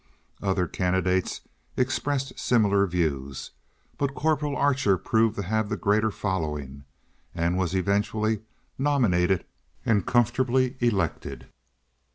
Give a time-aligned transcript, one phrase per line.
[0.41, 1.41] Other candidates
[1.77, 3.51] expressed similar views,
[3.99, 6.85] but Corporal Archer proved to have the greater following,
[7.35, 8.41] and was eventually
[8.79, 9.45] nominated
[9.85, 11.45] and comfortably elected.